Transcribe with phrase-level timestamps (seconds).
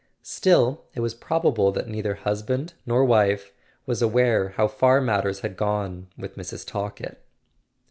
[0.23, 3.51] Still, it was probable that neither husband nor wife
[3.85, 6.65] was aware how far matters had gone with Mrs.
[6.65, 7.19] Talkett.